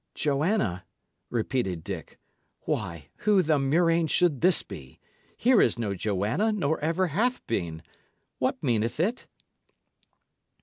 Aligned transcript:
"Joanna!" 0.15 0.83
repeated 1.29 1.83
Dick. 1.83 2.17
"Why, 2.61 3.09
who 3.17 3.43
the 3.43 3.59
murrain 3.59 4.07
should 4.07 4.41
this 4.41 4.63
be? 4.63 4.99
Here 5.37 5.61
is 5.61 5.77
no 5.77 5.93
Joanna, 5.93 6.51
nor 6.51 6.79
ever 6.79 7.05
hath 7.09 7.45
been. 7.45 7.83
What 8.39 8.63
meaneth 8.63 8.99
it?" 8.99 9.27